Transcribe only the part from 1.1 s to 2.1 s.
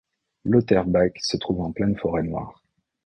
se trouve en pleine